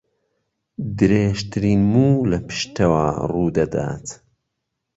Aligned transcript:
درێژترین 0.97 1.81
موو 1.93 2.29
لە 2.31 2.39
پشتەوە 2.47 3.05
ڕوو 3.31 3.47
دەدات 3.57 4.05